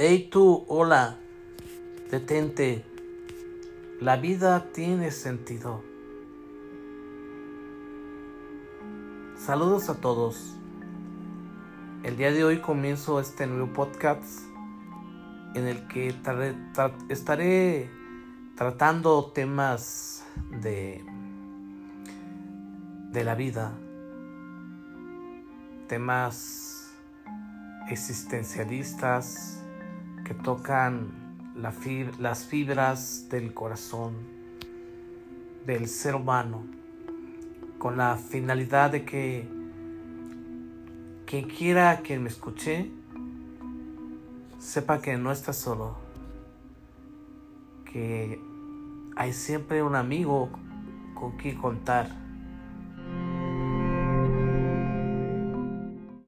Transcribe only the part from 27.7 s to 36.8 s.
existencialistas que tocan las fibras del corazón del ser humano